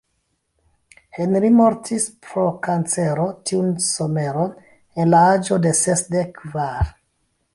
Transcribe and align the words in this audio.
Henri 1.17 1.51
mortis 1.57 2.07
pro 2.29 2.45
kancero 2.69 3.27
tiun 3.51 3.69
someron 3.89 4.57
en 5.03 5.13
la 5.15 5.21
aĝo 5.37 5.61
de 5.67 5.77
sesdek 5.83 6.33
kvar. 6.41 6.93